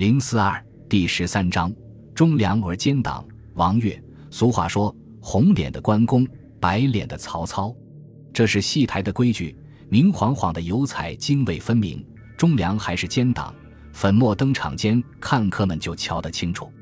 [0.00, 0.58] 零四二
[0.88, 1.70] 第十三章：
[2.14, 3.22] 忠良而奸党。
[3.52, 4.02] 王悦。
[4.30, 6.26] 俗话说：“红脸的关公，
[6.58, 7.76] 白脸的曹操。”
[8.32, 9.54] 这是戏台的规矩。
[9.90, 12.02] 明晃晃的油彩泾渭分明，
[12.34, 13.54] 忠良还是奸党，
[13.92, 16.72] 粉墨登场间，看客们就瞧得清楚。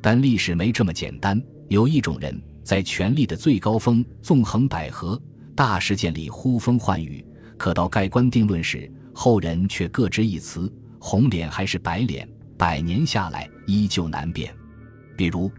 [0.00, 1.42] 但历史没这么简单。
[1.66, 5.20] 有一种人在权力的最高峰纵横捭阖，
[5.56, 7.26] 大事件里呼风唤雨，
[7.56, 12.28] 可到盖棺定论时，后人却各执一词：红脸还是白脸，
[12.60, 14.54] 百年下来依旧难辨。
[15.16, 15.50] 比如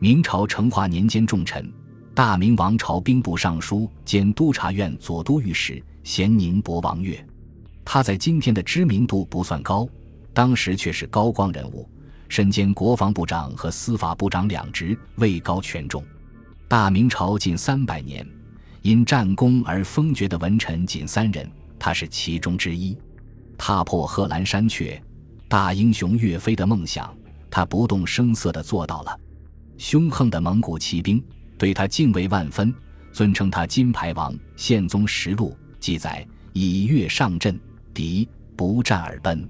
[0.00, 1.72] 明朝成化年间重臣。
[2.16, 7.24] 大明王朝兵部尚书兼督察院左都御史咸宁伯王岳，
[7.84, 9.88] 他在今天的知名度不算高，
[10.34, 11.88] 当时却是高光人物，
[12.28, 16.04] 身兼国防部长和司法部长两职，位高权重。
[16.66, 18.26] 大明朝近三百年，
[18.82, 22.98] 因战功而封爵的文臣仅三人，他是其中之一。
[23.56, 25.00] 踏破贺兰山阙，
[25.48, 27.16] 大英雄岳飞的梦想，
[27.50, 29.18] 他不动声色地做到了。
[29.78, 31.22] 凶横的蒙古骑兵。
[31.56, 32.72] 对他敬畏万分，
[33.10, 34.32] 尊称他金牌王。
[34.54, 37.58] 宪宗实录记载：以岳上阵，
[37.92, 39.48] 敌不战而奔。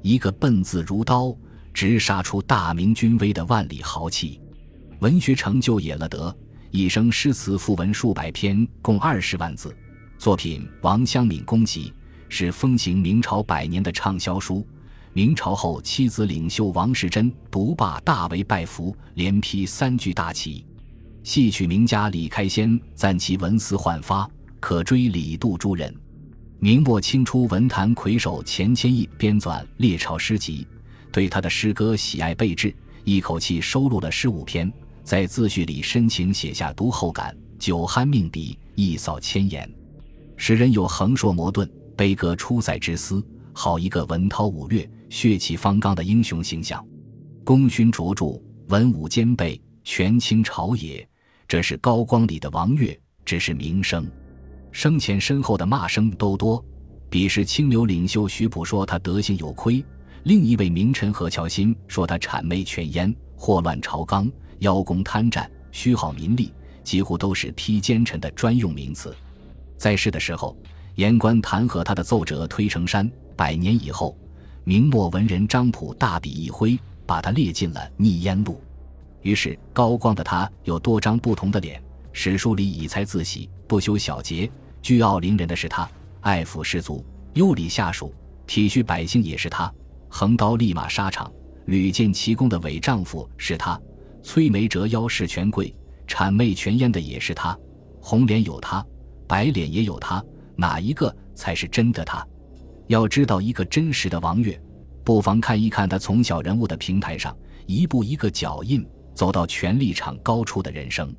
[0.00, 1.36] 一个“奔”字如刀，
[1.74, 4.40] 直杀出大明军威的万里豪气。
[5.00, 6.32] 文学成就也了得，
[6.70, 9.76] 一生诗词赋文数百篇，共二十万字。
[10.16, 11.92] 作品《王湘敏公集》
[12.28, 14.64] 是风行明朝百年的畅销书。
[15.12, 20.64] 明朝后，妻子领袖王世贞独霸，大为拜服，连批三句大旗。
[21.24, 24.28] 戏曲名家李开先赞其文思焕发，
[24.60, 25.92] 可追李杜诸人。
[26.60, 30.66] 明末清初文坛魁首钱谦益编纂《列朝诗集》，
[31.12, 32.72] 对他的诗歌喜爱备至，
[33.02, 34.72] 一口气收录了十五篇，
[35.02, 39.68] 在自序里深情写下读后感：“酒酣命笔，一扫千言。”
[40.36, 43.22] 使人有横槊磨盾、悲歌出塞之思，
[43.52, 46.82] 好一个文韬武略、血气方刚的英雄形象。
[47.44, 51.06] 功勋卓著，文武兼备，权倾朝野。
[51.48, 54.08] 这是高光里的王岳，只是名声。
[54.70, 56.64] 生前身后的骂声都多。
[57.10, 59.84] 彼时清流领袖徐溥说他德行有亏，
[60.22, 66.54] 另一位名臣何乔新说他谄媚犬阉，祸乱朝纲，邀功贪占，虚耗民力，
[66.84, 69.12] 几乎都是批奸臣的专用名词。
[69.76, 70.56] 在世的时候，
[70.94, 74.16] 言官弹劾他的奏折推成山；百年以后，
[74.64, 78.60] 明末文人张溥大笔一挥，把他列进了逆烟录。
[79.22, 81.82] 于是，高光的他有多张不同的脸。
[82.12, 84.50] 史书里以才自喜、不修小节、
[84.82, 85.88] 居傲凌人的是他；
[86.22, 87.04] 爱抚士卒、
[87.34, 88.12] 优礼下属、
[88.46, 89.72] 体恤百姓也是他；
[90.08, 91.30] 横刀立马沙场、
[91.66, 93.80] 屡建奇功的伪丈夫是他；
[94.24, 95.72] 摧眉折腰事权贵、
[96.08, 97.56] 谄媚权阉的也是他。
[98.00, 98.84] 红脸有他，
[99.28, 100.24] 白脸也有他，
[100.56, 102.26] 哪一个才是真的他？
[102.90, 104.60] 要知道一个真实的王悦，
[105.04, 108.84] 不妨看一看他从小人物的平台上一步一个脚印。
[109.12, 111.14] 走到权力场高处的人生。